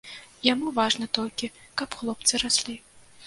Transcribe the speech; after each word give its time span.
Яму 0.45 0.71
важна 0.77 1.07
толькі, 1.17 1.51
каб 1.81 1.93
хлопцы 2.01 2.43
раслі. 2.47 2.75